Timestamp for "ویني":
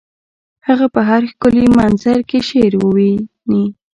2.93-3.63